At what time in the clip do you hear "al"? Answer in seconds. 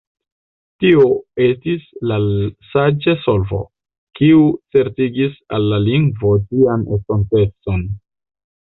5.61-5.71